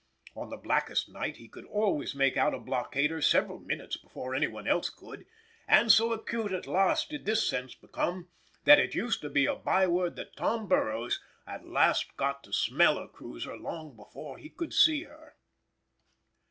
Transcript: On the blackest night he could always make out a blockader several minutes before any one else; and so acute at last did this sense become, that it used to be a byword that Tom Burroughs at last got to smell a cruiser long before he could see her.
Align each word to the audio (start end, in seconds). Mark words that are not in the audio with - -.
On 0.35 0.49
the 0.49 0.57
blackest 0.57 1.09
night 1.09 1.37
he 1.37 1.47
could 1.47 1.65
always 1.65 2.15
make 2.15 2.35
out 2.35 2.55
a 2.55 2.59
blockader 2.59 3.21
several 3.23 3.59
minutes 3.59 3.97
before 3.97 4.33
any 4.33 4.47
one 4.47 4.67
else; 4.67 4.89
and 5.67 5.91
so 5.91 6.11
acute 6.11 6.51
at 6.51 6.65
last 6.65 7.09
did 7.11 7.25
this 7.25 7.47
sense 7.47 7.75
become, 7.75 8.27
that 8.63 8.79
it 8.79 8.95
used 8.95 9.21
to 9.21 9.29
be 9.29 9.45
a 9.45 9.53
byword 9.55 10.15
that 10.15 10.35
Tom 10.35 10.67
Burroughs 10.67 11.21
at 11.45 11.67
last 11.67 12.17
got 12.17 12.43
to 12.45 12.51
smell 12.51 12.97
a 12.97 13.07
cruiser 13.07 13.55
long 13.55 13.95
before 13.95 14.39
he 14.39 14.49
could 14.49 14.73
see 14.73 15.03
her. 15.03 15.35